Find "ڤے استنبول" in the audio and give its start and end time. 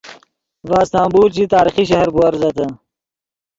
0.67-1.27